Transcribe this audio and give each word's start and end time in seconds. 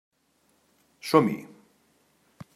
Som-hi! 1.11 1.37